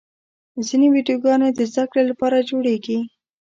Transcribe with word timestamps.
ځینې 0.67 0.87
ویډیوګانې 0.91 1.49
د 1.53 1.59
زدهکړې 1.71 2.03
لپاره 2.09 2.45
جوړېږي. 2.49 2.99